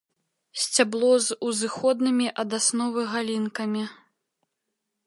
[0.61, 3.87] Сцябло з узыходнымі ад асновы галінкамі.